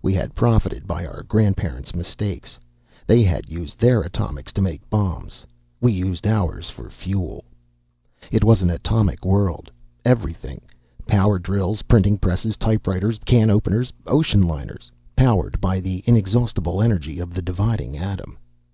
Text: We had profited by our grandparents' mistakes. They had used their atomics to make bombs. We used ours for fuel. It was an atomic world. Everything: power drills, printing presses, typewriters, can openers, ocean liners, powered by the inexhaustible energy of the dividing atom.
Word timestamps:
We 0.00 0.14
had 0.14 0.34
profited 0.34 0.86
by 0.86 1.04
our 1.04 1.22
grandparents' 1.22 1.94
mistakes. 1.94 2.58
They 3.06 3.22
had 3.22 3.50
used 3.50 3.78
their 3.78 4.00
atomics 4.00 4.50
to 4.54 4.62
make 4.62 4.88
bombs. 4.88 5.44
We 5.82 5.92
used 5.92 6.26
ours 6.26 6.70
for 6.70 6.88
fuel. 6.88 7.44
It 8.32 8.42
was 8.42 8.62
an 8.62 8.70
atomic 8.70 9.22
world. 9.22 9.70
Everything: 10.02 10.62
power 11.06 11.38
drills, 11.38 11.82
printing 11.82 12.16
presses, 12.16 12.56
typewriters, 12.56 13.20
can 13.26 13.50
openers, 13.50 13.92
ocean 14.06 14.48
liners, 14.48 14.90
powered 15.14 15.60
by 15.60 15.80
the 15.80 16.02
inexhaustible 16.06 16.80
energy 16.80 17.18
of 17.18 17.34
the 17.34 17.42
dividing 17.42 17.98
atom. 17.98 18.38